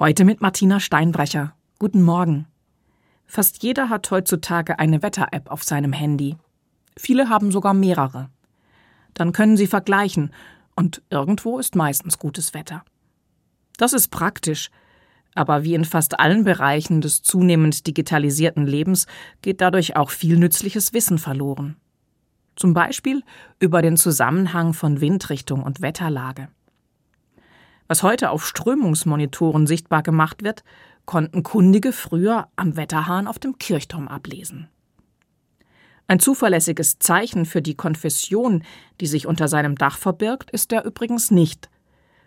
Heute 0.00 0.24
mit 0.24 0.40
Martina 0.40 0.78
Steinbrecher. 0.78 1.56
Guten 1.80 2.02
Morgen. 2.02 2.46
Fast 3.26 3.64
jeder 3.64 3.88
hat 3.88 4.08
heutzutage 4.12 4.78
eine 4.78 5.02
Wetter-App 5.02 5.50
auf 5.50 5.64
seinem 5.64 5.92
Handy. 5.92 6.36
Viele 6.96 7.28
haben 7.28 7.50
sogar 7.50 7.74
mehrere. 7.74 8.30
Dann 9.14 9.32
können 9.32 9.56
sie 9.56 9.66
vergleichen, 9.66 10.32
und 10.76 11.02
irgendwo 11.10 11.58
ist 11.58 11.74
meistens 11.74 12.20
gutes 12.20 12.54
Wetter. 12.54 12.84
Das 13.76 13.92
ist 13.92 14.12
praktisch, 14.12 14.70
aber 15.34 15.64
wie 15.64 15.74
in 15.74 15.84
fast 15.84 16.20
allen 16.20 16.44
Bereichen 16.44 17.00
des 17.00 17.24
zunehmend 17.24 17.88
digitalisierten 17.88 18.68
Lebens 18.68 19.08
geht 19.42 19.60
dadurch 19.60 19.96
auch 19.96 20.10
viel 20.10 20.38
nützliches 20.38 20.92
Wissen 20.92 21.18
verloren. 21.18 21.74
Zum 22.54 22.72
Beispiel 22.72 23.24
über 23.58 23.82
den 23.82 23.96
Zusammenhang 23.96 24.74
von 24.74 25.00
Windrichtung 25.00 25.64
und 25.64 25.82
Wetterlage. 25.82 26.50
Was 27.88 28.02
heute 28.02 28.30
auf 28.30 28.46
Strömungsmonitoren 28.46 29.66
sichtbar 29.66 30.02
gemacht 30.02 30.44
wird, 30.44 30.62
konnten 31.06 31.42
Kundige 31.42 31.92
früher 31.92 32.48
am 32.54 32.76
Wetterhahn 32.76 33.26
auf 33.26 33.38
dem 33.38 33.56
Kirchturm 33.58 34.08
ablesen. 34.08 34.68
Ein 36.06 36.20
zuverlässiges 36.20 36.98
Zeichen 36.98 37.46
für 37.46 37.62
die 37.62 37.74
Konfession, 37.74 38.62
die 39.00 39.06
sich 39.06 39.26
unter 39.26 39.48
seinem 39.48 39.74
Dach 39.74 39.98
verbirgt, 39.98 40.50
ist 40.50 40.72
er 40.72 40.84
übrigens 40.84 41.30
nicht. 41.30 41.70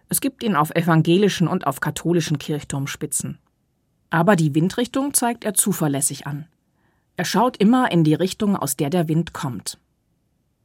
Es 0.10 0.20
gibt 0.20 0.44
ihn 0.44 0.56
auf 0.56 0.72
evangelischen 0.72 1.48
und 1.48 1.66
auf 1.68 1.80
katholischen 1.80 2.38
Kirchturmspitzen. 2.38 3.38
Aber 4.10 4.36
die 4.36 4.54
Windrichtung 4.54 5.14
zeigt 5.14 5.46
er 5.46 5.54
zuverlässig 5.54 6.28
an. 6.28 6.48
Er 7.18 7.26
schaut 7.26 7.58
immer 7.58 7.92
in 7.92 8.04
die 8.04 8.14
Richtung, 8.14 8.56
aus 8.56 8.78
der 8.78 8.90
der 8.90 9.08
Wind 9.08 9.34
kommt. 9.34 9.78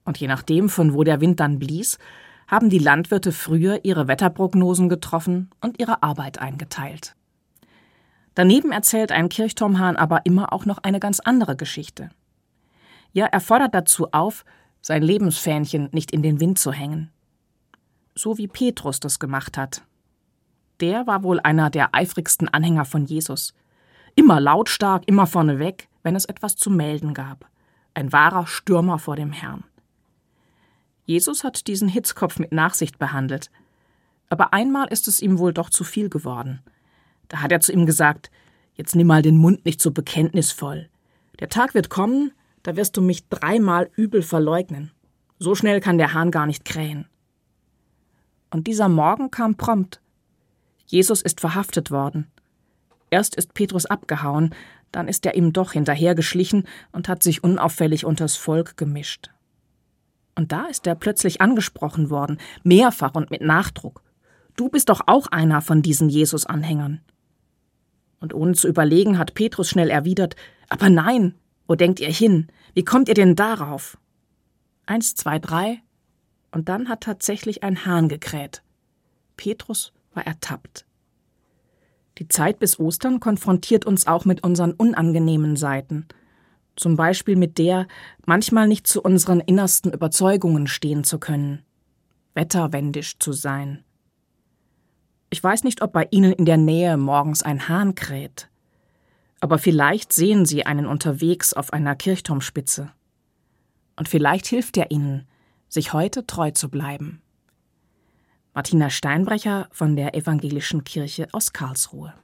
Und 0.04 0.18
je 0.18 0.26
nachdem, 0.26 0.68
von 0.68 0.94
wo 0.94 1.04
der 1.04 1.20
Wind 1.20 1.40
dann 1.40 1.58
blies, 1.58 1.98
haben 2.46 2.70
die 2.70 2.78
Landwirte 2.78 3.32
früher 3.32 3.84
ihre 3.84 4.08
Wetterprognosen 4.08 4.88
getroffen 4.88 5.50
und 5.60 5.80
ihre 5.80 6.02
Arbeit 6.02 6.38
eingeteilt. 6.38 7.16
Daneben 8.34 8.70
erzählt 8.70 9.12
ein 9.12 9.28
Kirchturmhahn 9.28 9.96
aber 9.96 10.26
immer 10.26 10.52
auch 10.52 10.66
noch 10.66 10.78
eine 10.78 11.00
ganz 11.00 11.20
andere 11.20 11.56
Geschichte. 11.56 12.10
Ja, 13.12 13.26
er 13.26 13.40
fordert 13.40 13.74
dazu 13.74 14.08
auf, 14.12 14.44
sein 14.82 15.02
Lebensfähnchen 15.02 15.88
nicht 15.92 16.12
in 16.12 16.22
den 16.22 16.38
Wind 16.38 16.58
zu 16.58 16.70
hängen. 16.70 17.10
So 18.14 18.38
wie 18.38 18.46
Petrus 18.46 19.00
das 19.00 19.18
gemacht 19.18 19.56
hat. 19.56 19.82
Der 20.80 21.06
war 21.06 21.22
wohl 21.22 21.40
einer 21.40 21.70
der 21.70 21.94
eifrigsten 21.94 22.48
Anhänger 22.48 22.84
von 22.84 23.06
Jesus. 23.06 23.54
Immer 24.14 24.38
lautstark, 24.38 25.04
immer 25.06 25.26
vorneweg, 25.26 25.88
wenn 26.02 26.14
es 26.14 26.26
etwas 26.26 26.56
zu 26.56 26.70
melden 26.70 27.14
gab. 27.14 27.48
Ein 27.94 28.12
wahrer 28.12 28.46
Stürmer 28.46 28.98
vor 28.98 29.16
dem 29.16 29.32
Herrn. 29.32 29.64
Jesus 31.06 31.44
hat 31.44 31.68
diesen 31.68 31.88
Hitzkopf 31.88 32.38
mit 32.38 32.52
Nachsicht 32.52 32.98
behandelt. 32.98 33.50
Aber 34.28 34.52
einmal 34.52 34.88
ist 34.88 35.06
es 35.06 35.22
ihm 35.22 35.38
wohl 35.38 35.52
doch 35.52 35.70
zu 35.70 35.84
viel 35.84 36.08
geworden. 36.08 36.60
Da 37.28 37.40
hat 37.40 37.52
er 37.52 37.60
zu 37.60 37.72
ihm 37.72 37.86
gesagt: 37.86 38.30
Jetzt 38.74 38.96
nimm 38.96 39.06
mal 39.06 39.22
den 39.22 39.36
Mund 39.36 39.64
nicht 39.64 39.80
so 39.80 39.92
bekenntnisvoll. 39.92 40.88
Der 41.38 41.48
Tag 41.48 41.74
wird 41.74 41.90
kommen, 41.90 42.32
da 42.64 42.76
wirst 42.76 42.96
du 42.96 43.02
mich 43.02 43.28
dreimal 43.28 43.88
übel 43.94 44.22
verleugnen. 44.22 44.90
So 45.38 45.54
schnell 45.54 45.80
kann 45.80 45.98
der 45.98 46.12
Hahn 46.12 46.30
gar 46.30 46.46
nicht 46.46 46.64
krähen. 46.64 47.06
Und 48.50 48.66
dieser 48.66 48.88
Morgen 48.88 49.30
kam 49.30 49.54
prompt. 49.54 50.00
Jesus 50.86 51.22
ist 51.22 51.40
verhaftet 51.40 51.90
worden. 51.90 52.26
Erst 53.10 53.36
ist 53.36 53.54
Petrus 53.54 53.86
abgehauen, 53.86 54.54
dann 54.92 55.08
ist 55.08 55.26
er 55.26 55.34
ihm 55.36 55.52
doch 55.52 55.72
hinterhergeschlichen 55.72 56.66
und 56.90 57.08
hat 57.08 57.22
sich 57.22 57.44
unauffällig 57.44 58.04
unters 58.04 58.36
Volk 58.36 58.76
gemischt. 58.76 59.30
Und 60.36 60.52
da 60.52 60.66
ist 60.66 60.86
er 60.86 60.94
plötzlich 60.94 61.40
angesprochen 61.40 62.10
worden, 62.10 62.38
mehrfach 62.62 63.14
und 63.14 63.30
mit 63.30 63.40
Nachdruck. 63.40 64.02
Du 64.54 64.68
bist 64.68 64.90
doch 64.90 65.00
auch 65.06 65.26
einer 65.28 65.62
von 65.62 65.82
diesen 65.82 66.08
Jesus-Anhängern. 66.08 67.00
Und 68.20 68.34
ohne 68.34 68.52
zu 68.52 68.68
überlegen 68.68 69.18
hat 69.18 69.34
Petrus 69.34 69.68
schnell 69.68 69.90
erwidert, 69.90 70.36
aber 70.68 70.90
nein, 70.90 71.34
wo 71.66 71.74
denkt 71.74 72.00
ihr 72.00 72.12
hin? 72.12 72.48
Wie 72.74 72.84
kommt 72.84 73.08
ihr 73.08 73.14
denn 73.14 73.34
darauf? 73.34 73.98
Eins, 74.84 75.14
zwei, 75.14 75.38
drei, 75.38 75.82
und 76.52 76.68
dann 76.68 76.88
hat 76.88 77.02
tatsächlich 77.02 77.62
ein 77.62 77.84
Hahn 77.84 78.08
gekräht. 78.08 78.62
Petrus 79.36 79.92
war 80.14 80.26
ertappt. 80.26 80.86
Die 82.18 82.28
Zeit 82.28 82.58
bis 82.58 82.78
Ostern 82.78 83.20
konfrontiert 83.20 83.84
uns 83.84 84.06
auch 84.06 84.24
mit 84.24 84.44
unseren 84.44 84.72
unangenehmen 84.72 85.56
Seiten– 85.56 86.06
zum 86.76 86.96
Beispiel 86.96 87.36
mit 87.36 87.58
der, 87.58 87.88
manchmal 88.26 88.68
nicht 88.68 88.86
zu 88.86 89.02
unseren 89.02 89.40
innersten 89.40 89.92
Überzeugungen 89.92 90.66
stehen 90.66 91.04
zu 91.04 91.18
können, 91.18 91.62
wetterwendisch 92.34 93.18
zu 93.18 93.32
sein. 93.32 93.82
Ich 95.30 95.42
weiß 95.42 95.64
nicht, 95.64 95.82
ob 95.82 95.92
bei 95.92 96.06
Ihnen 96.10 96.32
in 96.32 96.44
der 96.44 96.58
Nähe 96.58 96.96
morgens 96.96 97.42
ein 97.42 97.68
Hahn 97.68 97.94
kräht, 97.94 98.48
aber 99.40 99.58
vielleicht 99.58 100.12
sehen 100.12 100.44
Sie 100.46 100.64
einen 100.64 100.86
unterwegs 100.86 101.52
auf 101.52 101.72
einer 101.72 101.96
Kirchturmspitze. 101.96 102.92
Und 103.96 104.08
vielleicht 104.08 104.46
hilft 104.46 104.76
er 104.76 104.90
Ihnen, 104.90 105.26
sich 105.68 105.92
heute 105.92 106.26
treu 106.26 106.50
zu 106.50 106.68
bleiben. 106.68 107.22
Martina 108.54 108.88
Steinbrecher 108.88 109.68
von 109.72 109.96
der 109.96 110.14
Evangelischen 110.14 110.84
Kirche 110.84 111.28
aus 111.32 111.52
Karlsruhe 111.52 112.14